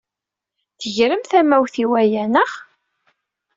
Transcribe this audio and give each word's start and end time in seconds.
Tegrem 0.79 1.23
tamawt 1.31 1.75
i 1.83 1.85
waya, 1.91 2.23
naɣ? 2.33 2.51